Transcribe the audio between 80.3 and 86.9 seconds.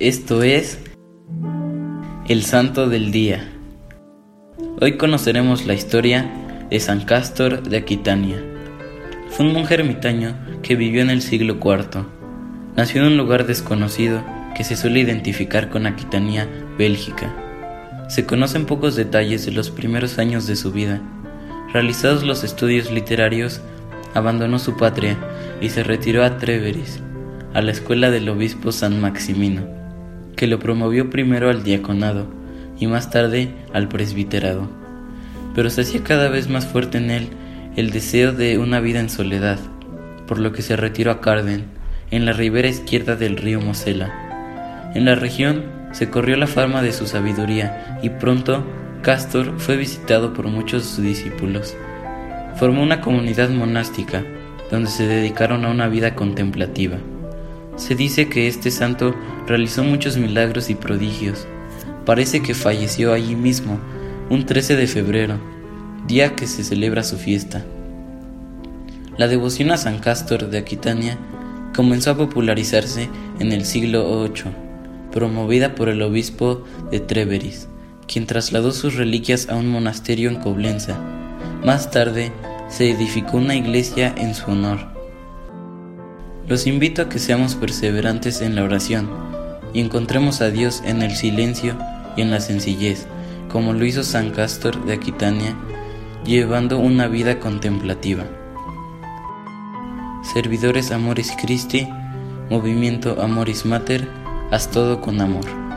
Coblenza. Más tarde, se edificó una iglesia en su honor. Los